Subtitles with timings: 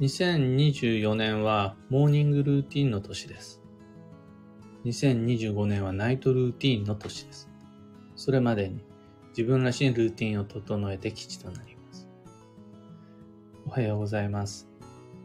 [0.00, 3.60] 2024年はモーニングルーティンの年です。
[4.84, 7.48] 2025年はナイトルーティンの年です。
[8.14, 8.78] それまでに
[9.30, 12.08] 自分らしいルーティンを整えて基地となります。
[13.66, 14.68] おはようございます。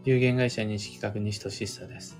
[0.05, 2.19] 有限会社西企画西俊久です。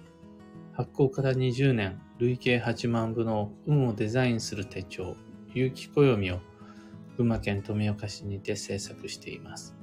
[0.74, 5.16] 発行から20年、累計8万部の運をデザインする手帳、
[5.56, 6.40] 有機暦を
[7.18, 9.76] 群馬県富岡市にて制作しています。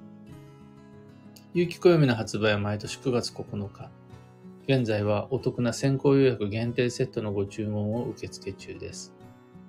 [1.53, 3.91] 有機暦の発売は毎年9月9日。
[4.69, 9.13] 現在はお得な先行予約限定セットのご注文を受付中です。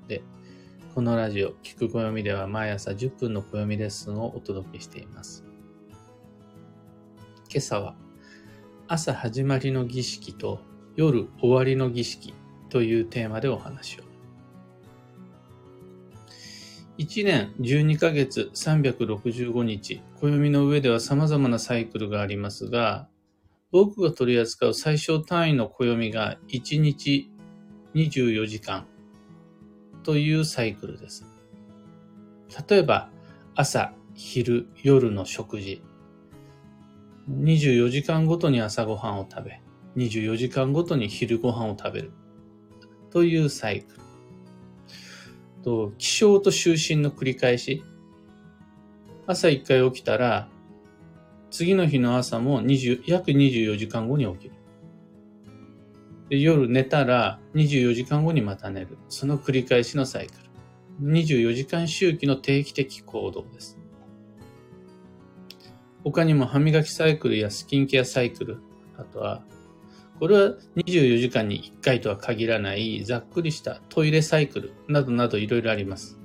[0.07, 0.21] で、
[0.93, 5.43] このラジオ、聞く暦では毎朝10分の暦レッスンをお届けしています。
[7.49, 7.95] 今朝は、
[8.87, 10.59] 朝始まりの儀式と
[10.95, 12.35] 夜終わりの儀式
[12.69, 14.10] というテーマでお話を。
[17.01, 23.07] 1年12ヶ月365日、暦の上では様々なサイクルがありますが、
[23.71, 27.31] 僕が取り扱う最小単位の暦が1日
[27.95, 28.85] 24時間
[30.03, 31.25] というサイクルです。
[32.69, 33.09] 例えば、
[33.55, 35.81] 朝、昼、夜の食事。
[37.31, 39.59] 24時間ごとに朝ごはんを食べ、
[39.95, 42.11] 24時間ごとに昼ごはんを食べる。
[43.09, 44.00] というサイクル。
[45.63, 47.83] と、起床と就寝の繰り返し。
[49.27, 50.49] 朝一回起きたら、
[51.49, 54.53] 次の日の朝も20約24時間後に起きる。
[56.29, 58.97] で夜寝たら24時間後にまた寝る。
[59.09, 60.33] その繰り返しのサイク
[61.01, 61.11] ル。
[61.11, 63.77] 24時間周期の定期的行動です。
[66.03, 68.57] 他にも歯磨きサイクルやスキンケアサイクル、
[68.97, 69.43] あとは、
[70.21, 76.19] これは24時間に1回とは限らないざっくりしたトイレサイクルなどなどいろいろあります。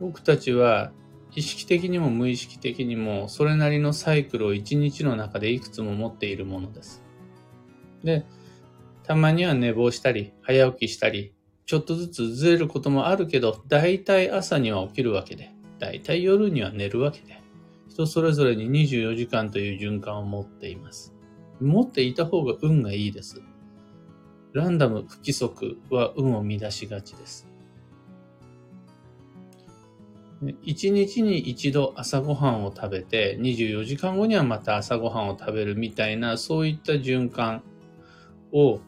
[0.00, 0.90] 僕たちは
[1.36, 7.04] 意識的にも無意識的にもそれなりのサイクルを一日の中でいくつも持っているものです。
[8.02, 8.26] で、
[9.04, 11.32] たまには寝坊したり、早起きしたり、
[11.64, 17.40] ちょっとずつずれることもあるけど、だいたい朝には起きるわけで、だいたい夜には寝るわけで、
[17.88, 21.15] 人それぞれに24時間という循環を持っています。
[21.60, 23.42] 持っていた方が運がいいです。
[24.52, 27.46] ランダム不規則は運を乱しがちです。
[30.62, 37.62] 一日に一度朝ごはんを食べて、24時間後にはまた朝ごはんを食べるみたいな、そういった循環
[38.52, 38.80] を、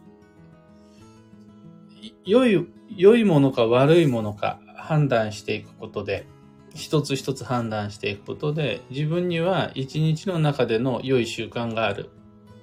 [2.24, 6.26] 良い、良いものか悪いものか判断していくことで、
[6.74, 12.10] 一つ一つ判断していくことで、自分には一日の中での良い習慣がある。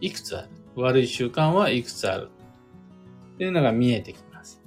[0.05, 0.49] いくつある？
[0.75, 2.29] 悪い習慣はいくつある？
[3.35, 4.61] っていうのが見えてきます。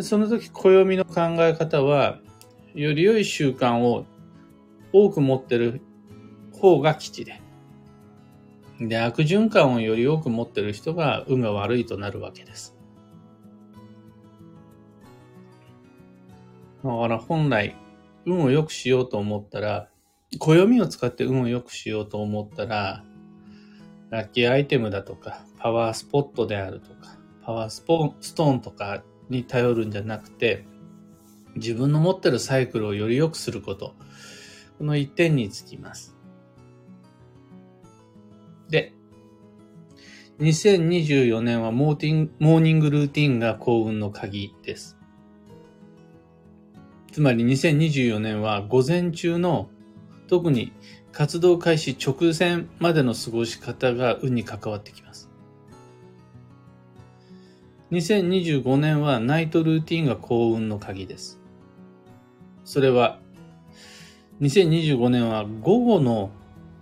[0.00, 2.18] その時、暦の考え方は、
[2.74, 4.06] より良い習慣を
[4.92, 5.82] 多く持ってる
[6.52, 7.42] 方が基地で。
[8.80, 12.74] で、悪循環をより多く持ってる人が運が悪いとなるわけです。
[16.82, 17.76] だから本来、
[18.24, 19.88] 運を良くしようと思ったら、
[20.38, 23.04] 暦を使って運を良くしようと思ったら、
[24.12, 30.66] ラッキーアイテムだとか、パワースポットであるとか、パワースポストーンとかに頼るんじゃなくて、
[31.56, 33.94] 自分の持ってるサイクルをより良くすること。
[34.76, 36.14] この一点につきます。
[38.68, 38.92] で、
[40.40, 44.98] 2024年はモーティンモーニングルーティンが幸運の鍵です。
[47.12, 49.70] つまり2024年は午前中の
[50.26, 50.74] 特に
[51.12, 55.30] 活動開始直前までの過ごし方が運に関わってきます。
[57.90, 61.38] 2025年はナイトルーティンが幸運の鍵です。
[62.64, 63.18] それは、
[64.40, 66.30] 2025年は午後の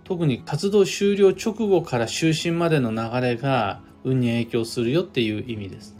[0.05, 5.97] 特に活動終了直後から就寝までの流れが運に影響するよっていう意味です。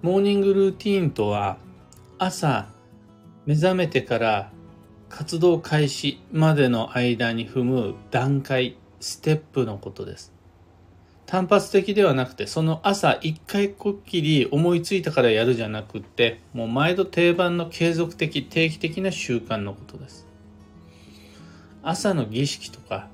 [0.00, 1.58] モーニングルーティーンとは
[2.18, 2.68] 朝
[3.46, 4.52] 目覚めてから
[5.16, 10.32] 活動開始までの間に踏む段階、ステップのことです。
[11.24, 20.26] 単発的ではなくて、その朝一回こっきり思いついたからやるじゃなくって、もう毎度定番の継続的、定期的な習慣のことです。
[21.84, 23.06] 朝の儀式とか、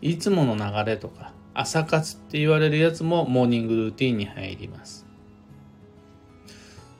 [0.00, 5.04] いつもの流れとか、朝活って言われるやつもモーニングルーティンに入ります。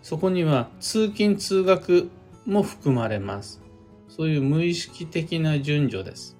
[0.02, 2.10] そこには通勤通学
[2.44, 3.67] も含まれます。
[4.18, 6.36] そういう無意識的な順序です。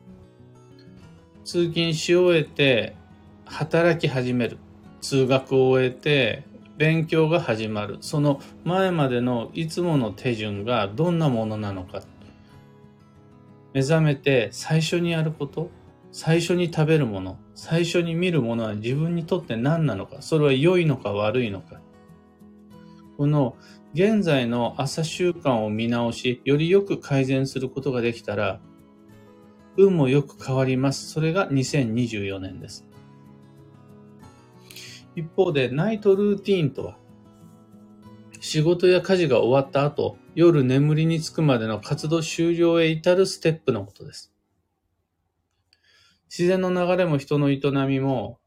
[1.45, 2.97] 通勤し終えて
[3.45, 4.59] 働き始める。
[5.01, 6.43] 通学を終えて
[6.77, 7.99] 勉強が始まる。
[8.01, 12.03] その前までのいつもの手順がどんなものなのか。
[13.73, 15.71] 目覚めて最初にやること、
[16.11, 21.81] 最初に食べるもの、最初に見るものは自分にとって何なのか、それは良いのか悪いのか。
[23.17, 23.55] この
[23.95, 28.61] 現在の朝習慣を見直し、よりよく改善することができたら、
[29.77, 31.11] 運もよく変わります。
[31.11, 32.87] それが2024年です。
[35.17, 36.99] 一方で、ナイトルーティーンとは、
[38.41, 44.33] 仕事や家事が終わった後、夜眠りにつくまでの活動終了へ至るステップのことです。
[46.29, 48.39] 自然の流れも人の営みも、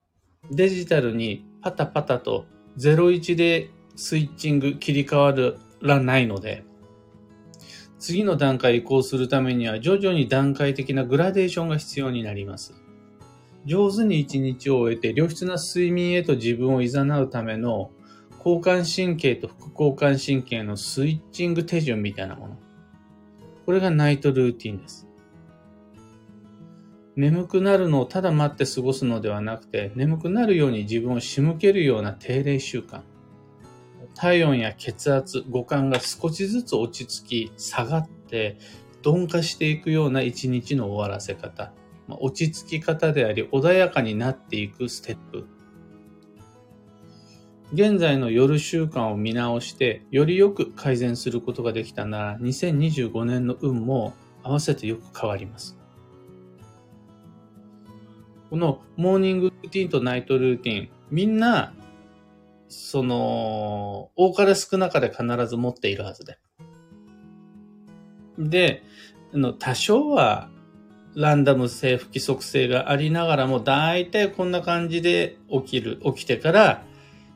[0.52, 2.46] デジタルにパタパタと
[2.78, 3.70] 01で
[4.02, 6.64] スイッチング切り替わらないので、
[8.00, 12.74] 次の段階移行するためには徐々に段階的なグラデーションが必要になります。
[13.66, 17.92] 上手に一日を終えて良質な睡眠へと自分を誘うための
[18.44, 22.58] 交感神経と副交感神経のスイッチング手順みたいなもの。
[23.68, 25.08] これがナイトルーティンです。
[27.16, 33.02] 眠くなるのをただ待って過ごすのではなくて、眠くなるように自分を仕向けるような定例習慣。
[34.22, 38.60] 体温や血圧、五感が少しずつ落ち着き、下がって、
[39.04, 41.74] 鈍化していくような一日の終わらせ方。
[42.08, 45.48] 落ち着き方であり、穏やかになっていくステップ。
[47.74, 54.14] 現在の夜習慣を見直して、よりよく改善することができたなら、2025年の運も
[54.44, 55.80] 合わせてよく変わります。
[58.52, 61.74] このモーニングルーティンとナイトルーティン、みんな、
[62.72, 66.40] その、多かれ少なかれ必ず持っているはずで。
[68.40, 68.82] で、
[69.34, 70.50] の多少は
[71.16, 76.86] ランダム性、不規則性がありながらも、だいたいこんな感じで起きる、起きてから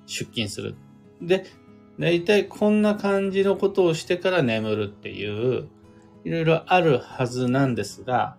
[0.06, 0.76] 出勤する。
[1.22, 1.46] で、
[2.00, 5.68] だいたいこんな感じのことをしてから眠るっていう、
[6.24, 8.38] いろいろあるはずなんですが、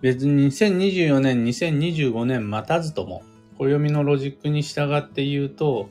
[0.00, 3.22] 別に2024年、2025年待たずとも、
[3.58, 5.88] 暦のロジックに従って言うと、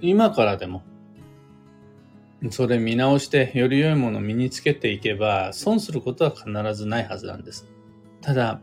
[0.00, 0.82] 今からでも、
[2.50, 7.66] それ見直してより良いものを身につけていけば、損することは必ずないはずなんです。
[8.20, 8.60] ただ、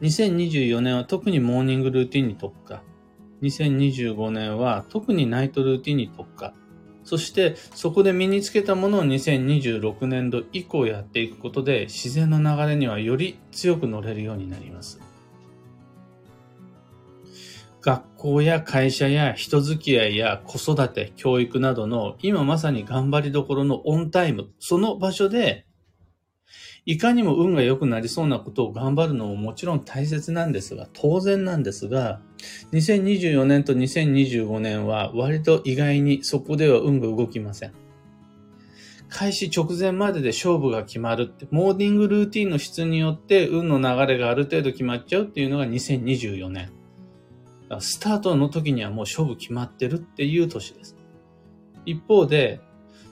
[0.00, 2.82] 2024年は特にモーニングルーティンに特化。
[3.42, 6.54] 2025年は特にナイトルーティンに特化。
[7.04, 15.00] そして、そこで身につけたものを2026年度以降やっていくことで、自然の流れにはより強く乗れるようになります。
[17.80, 25.66] 学校や会社や人付き合いや子育て、教育などの今まさに頑張りどころのオンタイム、その場所で、
[26.86, 32.20] いかにも運が良くなりそうなことを頑張るのももちろん大切なんですが、当然なんですが、
[32.72, 37.72] 2024年と2025年は割と意外にそこでは運が動きません。
[39.08, 46.70] 開始直前までで勝負が決まるって、モーニングルーティンの質によって運の流れがある程度決まっちゃうっていうのが2024年。
[47.78, 50.96] スタートの時にはもう勝負決まってるっていう年です。
[51.86, 52.60] 一方で、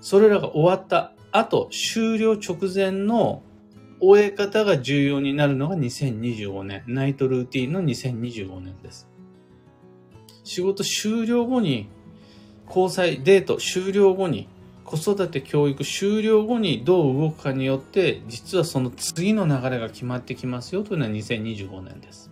[0.00, 3.42] それらが終わった後、終了直前の
[4.00, 6.82] 終え方が重要になるのが2025年。
[6.86, 9.08] ナイトルーティンの2025年です。
[10.44, 11.88] 仕事終了後に、
[12.66, 14.48] 交際、デート終了後に、
[14.84, 22.30] 子育て教育終了後にどう動くかによって、実はその次の流れが決まってきますよというのは2025年です。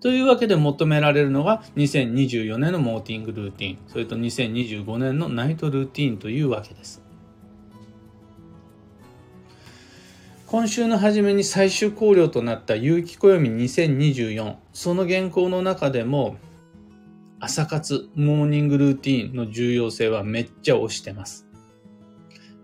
[0.00, 7.02] というわけで求められるのが2024年のモーティングルーティン、それと2025年のナイトルーティンというわけです。
[10.46, 16.36] 今週の初めに最終考慮となった有機暦2024、その原稿の中でも
[17.40, 21.46] 朝活、モーニングルーティンの重要性はめっちゃ推してます。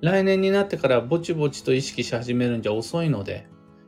[0.00, 3.46] 来年になってからぼちぼちと意識し始めるんじゃ遅いので、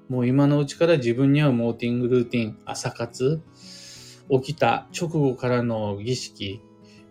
[0.09, 3.41] もう今のうちから自分に合うモーティングルーティン、朝活、
[4.31, 6.61] 起きた直後からの儀式、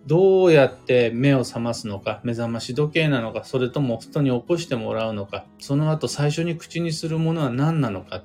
[0.05, 8.23] どうやって目を覚ますのか、目覚まし時計なのか、それとも人に起こしてもらうのか、その後最初に口にするものは何なのか、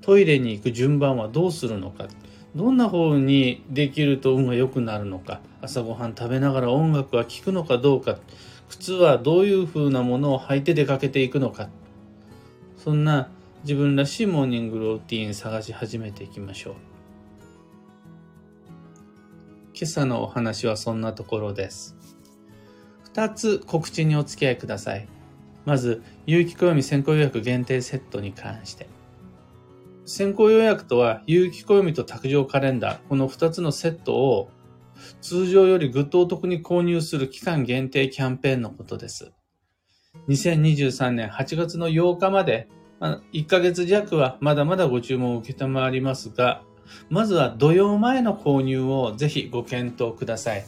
[0.00, 2.06] トイレに行く順番はどうするのか、
[2.54, 8.18] どんな方にできると運が良くなるのか、朝ごはん食べながら音楽は聴くのかどうか、
[8.68, 11.68] 靴はどういう風なものを履いて出かけていくのか、
[12.76, 13.30] そんな
[13.66, 16.74] 自分らしいモーニングルーティン探し始めていきましょう。
[19.74, 21.96] 今朝のお話はそんなところです。
[23.02, 25.08] 二つ告知にお付き合いください。
[25.64, 28.86] まず、有機暦先行予約限定セットに関して。
[30.04, 34.48] 先行予約とは、有機暦と卓上カレンダー、この二つのセットを
[35.20, 39.32] 通常よりぐっとお得に購入する期間限定キャンペーンのことです。
[40.28, 46.62] 2023年8月の8日まで、まあ、1ヶ月弱はまだまだご注文を受けたまりますが、
[47.10, 50.64] まずは土曜前の購入をぜひご検討ください。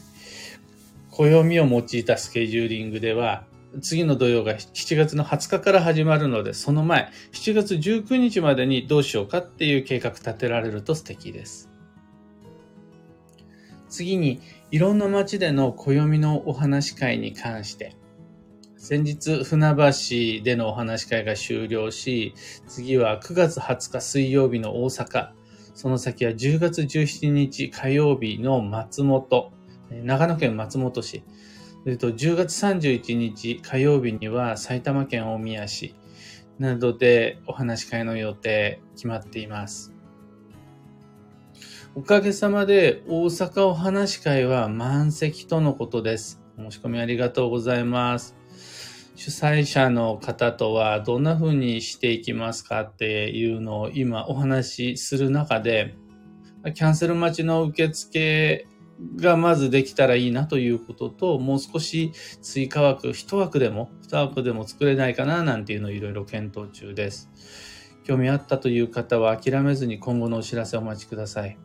[1.11, 3.45] 暦を用いたスケジューリングでは、
[3.83, 11.69] 次の土曜が7月の20日から始まるので、その前、7月19日までにどうしようかっていう計画立てられると素敵です。
[13.89, 17.95] 次に、いろんな街での暦のお話会に関して、
[18.89, 22.33] 先日、船橋でのお話し会が終了し、
[22.67, 25.33] 次は9月20日水曜日の大阪、
[25.75, 29.53] その先は10月17日火曜日の松本、
[29.91, 31.23] 長野県松本市、
[31.83, 35.95] それと10月31日火曜日には埼玉県大宮市
[36.59, 39.93] などでお話し会の予定決まっています。
[41.95, 46.41] おかげさまで大阪お話し会は満席とのことです。
[46.57, 48.38] 申し込みありがとうございます。
[49.19, 55.97] 主催者の方とはどんな風にしていきますかっていうのを今お話しする中で、
[56.73, 58.69] キャンセル待ちの受付
[59.17, 67.29] がまずできたらいいなということと、もう少し追加枠、1枠でも2枠でも作れないかななんていうのをいろいろ検討中です。
[68.05, 71.59] 興味あったという方は諦めずに今後のお知らせをお待ちください。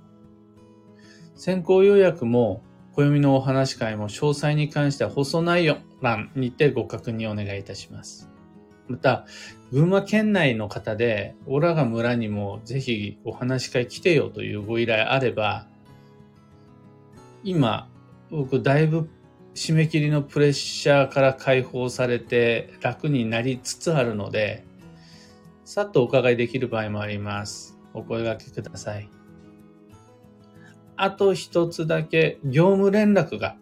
[1.36, 2.64] 先行予約も
[2.96, 8.30] 暦のお話会も詳細に関しては放送内容欄にてご確認お願いいたします。
[8.88, 9.26] また、
[9.72, 15.68] 群馬県内の方で、オラが村にもぜひお話会来てよというご依頼あれば、
[17.44, 17.90] 今、
[18.30, 19.10] 僕だいぶ
[19.56, 24.66] 締め切りのプレッシャーから解放されて楽になりつつあるので、
[25.66, 27.78] さっとお伺いできる場合もあります。
[27.94, 29.23] お声掛けください。
[31.04, 33.58] あと一つだけ業務連絡が、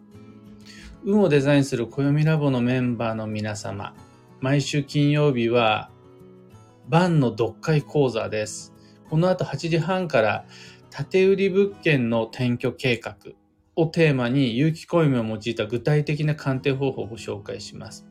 [1.04, 3.96] 運をデザインする暦ラボのメンバーの皆様、
[4.40, 5.90] 毎週金曜日は、
[6.88, 8.72] 晩の読解講座です。
[9.10, 10.44] この後8時半から、
[11.10, 13.16] 建売り物件の転居計画、
[13.74, 18.06] をテーマに有機暦を用いた具体的な鑑定方法をご紹介します。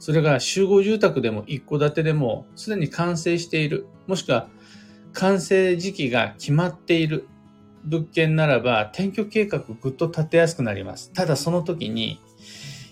[0.00, 4.48] それが集合住宅でも一戸建てでもすでに完成している、もしくは
[5.12, 7.28] 完成時期が決まっている。
[7.84, 11.12] 物件ならば転居計画ぐっと立てやすくなります。
[11.12, 12.20] ただその時に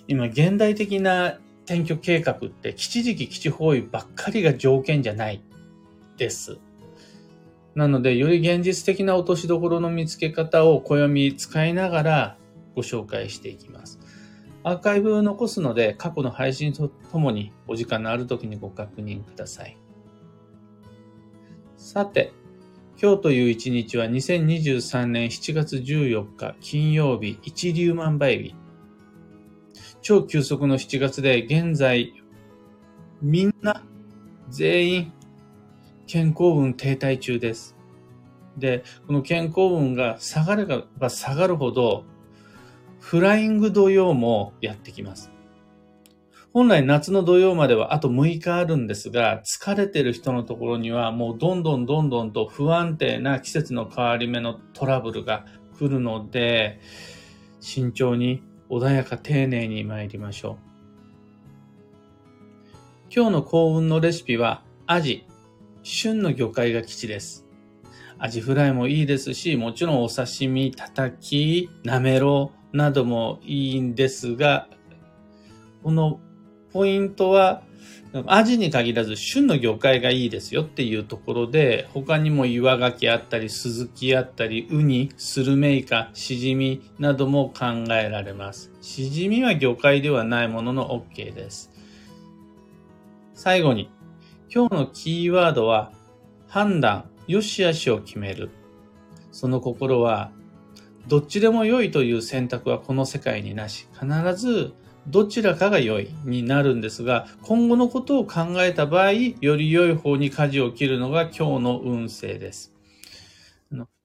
[0.09, 5.43] 今現代的な転居計画って基地時期基地方位ばっかりが条件じゃない
[6.17, 6.59] です。
[7.75, 12.37] なので、より現実的な落としどころの見つけ方を暦使いながら
[12.75, 14.01] ご紹介していきます。
[14.63, 19.79] アーカイブを残すので、過去の配信とともにお時間のある時にご確認ください。
[21.77, 22.33] さて、
[23.03, 28.55] 今日という一日は2023年7月14日金曜日一粒万倍日。
[30.03, 32.13] 超急速の7月で現在
[33.23, 33.83] みんな
[34.51, 35.13] 全員
[36.07, 37.75] 健康運停滞中です。
[38.59, 40.67] で、この健康運が下がれ
[40.99, 42.05] ば下がるほど、
[42.99, 45.31] フライング土曜もやってきます。
[46.53, 55.45] 本来夏の土曜まではあと6日あるんですが、疲れてる人のところにはもうどんどんどんどんと不安定な季節の変わり目のトラブルが
[55.79, 56.81] 来るので、
[57.61, 60.71] 慎重に穏やか丁寧に参りましょう。
[63.15, 65.27] 今日の幸運のレシピは、アジ、
[65.85, 67.47] 旬の魚介が基地です。
[68.19, 74.69] アジフライもいいですし、もちろんお刺身、たたき、なめろうなどもいいんですが、
[75.83, 76.21] この
[76.73, 77.63] ポイントは、
[78.27, 88.73] アジに限らず旬の魚介がいいですよっていうところで、他にも岩牡蠣あったり、スズキあったり、ウニ、スルメイカ、シジミなども考えられます。
[88.81, 91.71] シジミは魚介ではないものの OK です。
[93.35, 93.91] 最後に、
[94.53, 95.93] 今日のキーワードは、
[96.49, 98.51] 判断、良し悪しを決める。
[99.31, 100.33] その心は、
[101.07, 104.75] どっちでも良いという選択はこの世界になし、必ず
[105.07, 112.75] どちらかが良いになるんですが、今後のことを考えた場合、より良い方に舵を切るのが今日の運勢です。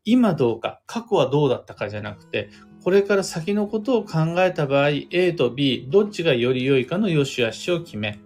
[0.07, 2.49] 今どうか、過去はどうだったかじゃなくて、
[2.83, 8.19] これから先のことを考えた場合、A と B、どっちがより良いかの良し悪しを決め、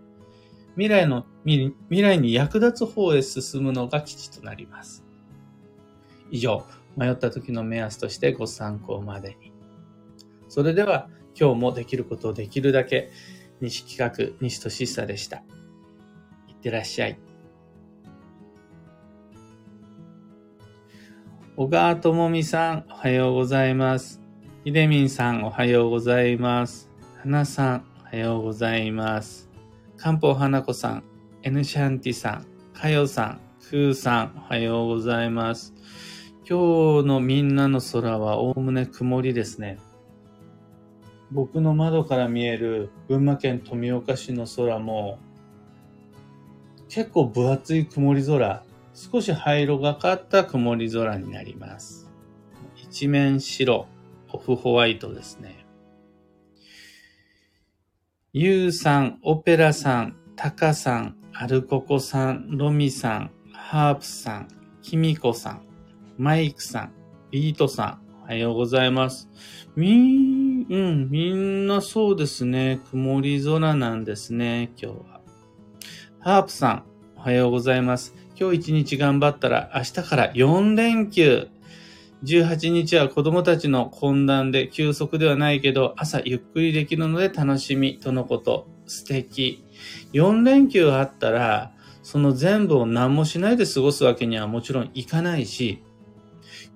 [0.74, 5.06] 未来の、未来に役立つ方へ進むのが基地となります。
[6.32, 6.66] 以上、
[6.98, 9.54] 迷った時の目安としてご参考までに。
[10.50, 13.12] それでは、今日もできることをできるだけ、
[13.62, 15.38] 西企画、西俊久でした。
[16.48, 17.20] いってらっしゃい。
[21.58, 24.22] 小川智美さん、おはようございます。
[24.64, 26.90] ひでみんさん、おはようございます。
[27.22, 29.50] 花さん、おはようございます。
[29.98, 31.04] 漢方花子さん、
[31.44, 35.74] エヌシャンティさん、かよさん、ふーさん、おはようございます。
[36.50, 39.80] 今日のみんなの空はおおむね曇りですね。
[41.32, 45.20] 僕の窓から見える群馬県富岡市の空も
[46.90, 48.64] 結構分厚い曇り空、
[48.96, 52.10] 少し灰色がかった曇り空になります。
[52.76, 53.88] 一面白、
[54.34, 55.68] オフホワイトですね。
[58.34, 64.48] ゆうさん、オペラさん、タカさん、アルココさん、ロミさん、ハープさん、
[64.82, 65.62] キミコさん、
[66.18, 66.94] マイクさん、
[67.30, 69.30] ビートさん、おはようございます。
[69.76, 70.39] みん、
[70.70, 72.80] うん、みんなそうですね。
[72.92, 75.22] 曇り空なんですね、今日は。
[76.20, 76.84] ハープさん、
[77.16, 78.14] おはようございます。
[78.40, 81.48] 今日一日頑張ったら明日から4連休。
[82.24, 88.68] 18日は子供たちの懇談で休息ではないけど朝ゆっくりできるので楽しみとのこと。
[88.86, 89.66] 素敵。
[90.14, 91.72] 4連休あったら
[92.04, 95.82] その全部を何もしないで過ごすわけにはもちろんいかないし、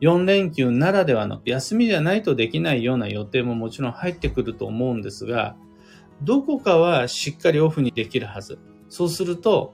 [0.03, 5.55] 4連休ならではの休みじゃないとできないような予定ももちろん入ってくると思うんですが、
[6.21, 8.59] どこかはしっかりオフにできるはず。
[8.89, 9.73] そうすると、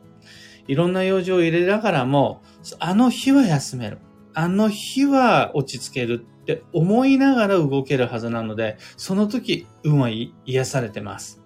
[0.67, 2.43] いろんな用事を入れながらも、
[2.77, 3.97] あの日は休める。
[4.35, 10.09] あの日は落ち着けるって思いながら動けるはずなので、その時、運は
[10.45, 11.41] 癒されてます。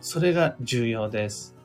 [0.00, 1.56] それが重要です。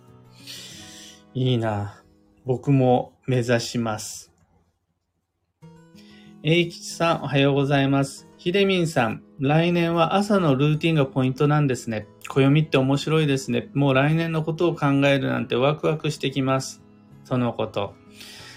[1.34, 2.04] いいな。
[2.46, 4.32] 僕も目指します。
[6.42, 8.30] えいきちさん、おはようございます。
[8.38, 12.08] ひでみんさん、来年は朝のルーティンがポイントなんですね。
[12.30, 13.68] 暦って面白いですね。
[13.74, 16.82] もう来年のことを考えるなんてワクワクしてきます。
[17.26, 17.94] そのこと。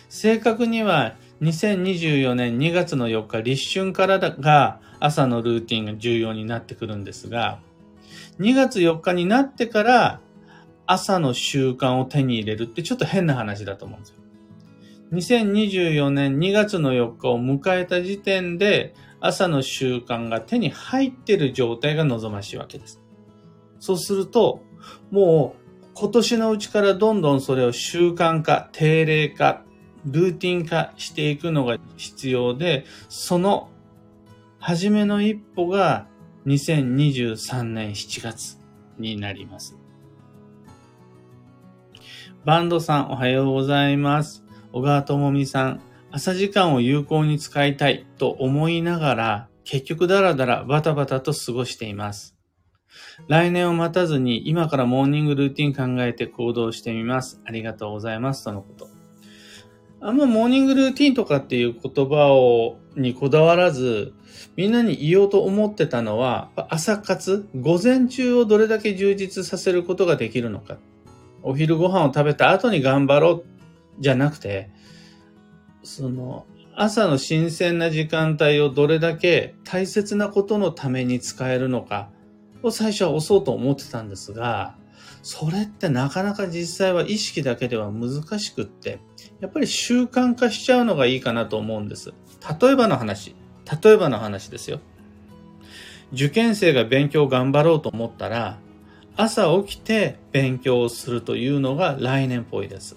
[0.08, 7.58] 正確には2024年2月の4日立春からが朝のルーティンが重要になってくるんですが、
[8.38, 10.20] 2月4日になってから
[10.86, 14.21] 朝の習慣を手に入れるってちょっと変な話だと思うんですよ。
[15.12, 23.00] 2024年2月の4日を迎えた時点で朝の習慣が手に入っている状態が望ましいわけです。
[23.78, 24.62] そうすると、
[25.10, 29.64] もう今年のうちからどんどんそれを習慣化、定例化、
[30.06, 33.68] ルーティン化していくのが必要で、その
[34.58, 36.06] 初めの一歩が
[36.46, 38.58] 2023年7月
[38.98, 39.76] になります。
[42.44, 44.41] バンドさんおはようございます。
[44.72, 45.80] 小川智美さん、
[46.10, 52.36] 朝時間を有効に使いたいと思いながら、結局ダラダラバタバタと過ごしています。
[53.28, 57.40] 来年を待たずに今からモーニングルーティン考えて行動してみます。
[57.44, 58.44] ありがとうございます。
[58.44, 58.88] とのこと。
[60.00, 64.14] あんまモーニングルーティンとかっていう言葉を、にこだわらず、
[64.56, 70.78] みんなに言おうと思ってたのは、朝活、午前中をどれだけ充実させることができるのか。
[71.42, 73.44] お昼ご飯を食べた後に頑張ろう
[73.98, 74.70] じゃなくて、
[75.82, 82.10] その、朝の新鮮な時間帯をどれだけ大切なことのために使えるのか
[82.62, 84.76] を最初は押そうと思ってたんですが、
[85.22, 89.00] それってなかなか実際は意識だけでは難しくって、
[89.40, 92.12] やっぱり習慣化しちゃうのがいいかなと思うんです。
[92.60, 93.36] 例えばの話、
[93.82, 94.80] 例えばの話ですよ。
[96.12, 98.58] 受験生が勉強頑張ろうと思ったら、
[99.16, 102.96] 朝起きて勉強をするというのが来年っぽいです。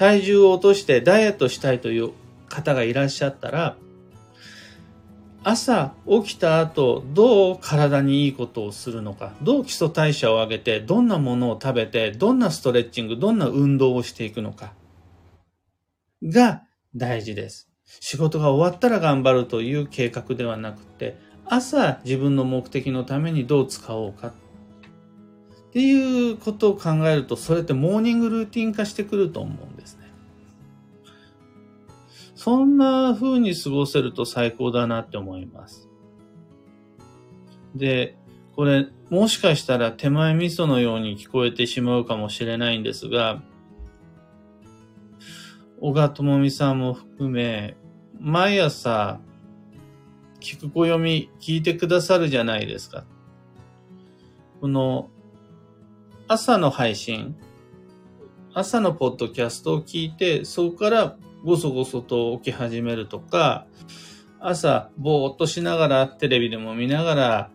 [0.00, 2.12] 体重を落としてダイエットしたいという
[2.48, 3.76] 方がいらっしゃったら、
[5.44, 14.72] 朝起きた後、どう体にいいことをするのか、どう基礎代謝を上げて、どんなものを食べて、どんなストレッチング、どんな運動をしていくのか、
[16.22, 16.62] が
[16.96, 17.68] 大事です。
[17.84, 24.32] 仕事が終わったら頑張るという計画ではなくて、朝自分の目的のためにどう使おうか
[25.70, 30.10] っていうことを考えると、それってモーニングルーティン化してくると思うんですね。
[32.34, 35.88] そんな風に過ごせると最高だなって思います。
[37.76, 38.16] で、
[38.56, 43.40] これ、もしかしたら手前味噌のように聞こえてしまうかもしれないんですが、
[45.80, 47.76] 小川智美さんも含め、
[48.18, 49.20] 毎朝、
[50.40, 53.04] 聞く暦聞いてくださるじゃないですか。
[54.60, 55.10] この
[56.32, 57.34] 朝の配信、
[58.54, 63.66] 朝のポッドキャストを聞いて、そこからごそごそと起き始めるとか、
[64.38, 67.50] 朝、ぼーっとしながら、テレビでも見ながら、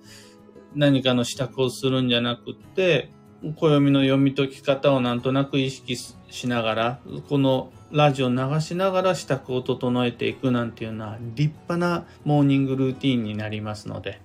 [0.75, 3.11] 何かの支度をするんじゃなくって、
[3.55, 6.15] 暦の読み解き方をなんとなく意識し
[6.49, 14.19] ながら、このラジオ流しながら支度を整えていくなんていうのは立派なモーニングルーティンになりますので、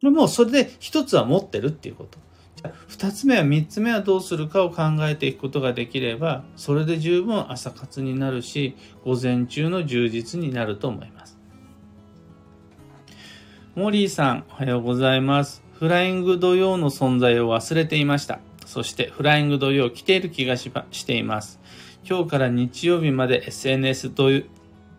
[0.00, 2.29] もうそれで一つは持ってるっていうこと。
[2.62, 11.38] じゃあ二つ目は三つ目はどうするかを考えていくことができれば、それで十分朝活になるし、午前中の充実になると思います。
[13.74, 15.62] モリーさん、おはようございます。
[15.72, 18.40] フライング土曜の存在を忘れていました。
[18.66, 20.70] そしてフライング土曜来ている気がし
[21.06, 21.58] ています。
[22.06, 24.12] 今日から日曜日まで SNS,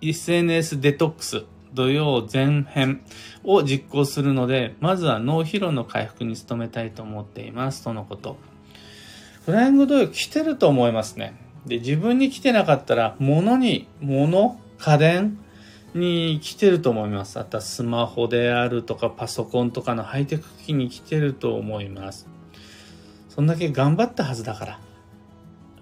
[0.02, 3.02] SNS デトックス土曜前編
[3.44, 7.84] を実行するので、まずは脳疲労の回復に努めたいと思っています。
[7.84, 8.38] とのこと。
[9.46, 11.36] フライング土曜来てると思いますね。
[11.66, 15.38] で、自分に来てなかったら、物に、物、家電
[15.94, 17.40] に来てると思います。
[17.40, 22.28] あとはスマホであるとかパソコンとかのハイテク機器に来てると思います。
[23.30, 24.80] そんだけ頑張ったはずだか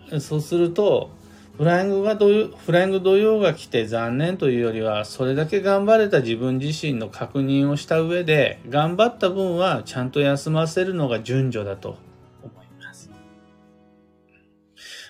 [0.10, 0.20] ら。
[0.20, 1.12] そうすると、
[1.60, 11.98] フライングが土曜、フライング土曜が来て残念というよりは、それだけ頑張れた自分自身の確認をした上で、頑張った分はちゃんと休ませるのが順序だと
[12.42, 13.12] 思います。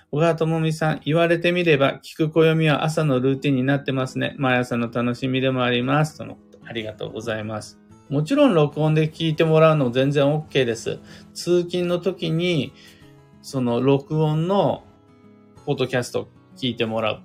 [0.09, 4.33] 小川智美さん、言われてみれば、聞く暦は朝のルーティンになってますね。
[4.39, 6.17] 毎朝の楽しみでもあります。
[6.17, 6.57] とのこと。
[6.65, 7.77] ありがとうございます。
[8.09, 10.97] もちろん録音で聞いてもらうの全然 OK です。
[11.35, 12.73] 通勤の時に、
[13.43, 14.83] その録音の
[15.67, 16.27] ポッドキャスト
[16.59, 17.21] 聞いてもらう。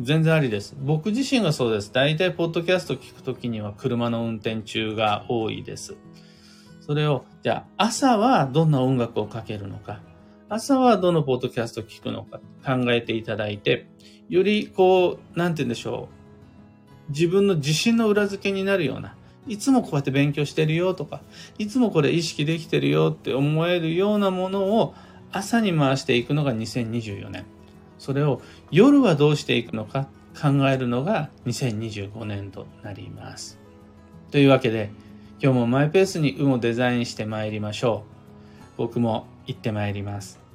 [0.00, 0.76] 全然ありです。
[0.80, 1.92] 僕自身がそうです。
[1.92, 5.96] 大体、ポッドキャスト聞くときには車の運転中が多いです。
[6.80, 10.00] それを、じゃあ、朝はどんな音楽をかけるのか、
[10.48, 13.86] 朝はどのポッドキャスト聞くのか考えていただいて、
[14.28, 17.10] よりこう、なんて言うんでしょう。
[17.10, 21.20] 自分の自信の裏付けになるような、いつもこうやって勉強してるよとか、
[21.58, 24.94] いつもこれ意識できてるよって思えるようなものを
[25.30, 27.44] 朝に回していくのが2024年。
[27.98, 30.08] それを夜はどうしていくのか
[30.40, 33.58] 考えるのが2025年となります。
[34.30, 34.90] というわけで、
[35.42, 38.18] 今日もマイペースに運をデザインしてまいりましょう。
[38.76, 40.47] 僕も行ってまいります。